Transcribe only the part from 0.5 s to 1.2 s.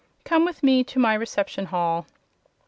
me to my